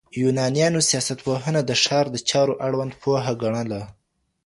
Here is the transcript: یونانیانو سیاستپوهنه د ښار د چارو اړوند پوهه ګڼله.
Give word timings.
یونانیانو 0.21 0.79
سیاستپوهنه 0.89 1.61
د 1.65 1.71
ښار 1.83 2.05
د 2.11 2.17
چارو 2.29 2.53
اړوند 2.65 2.91
پوهه 3.01 3.33
ګڼله. 3.43 3.81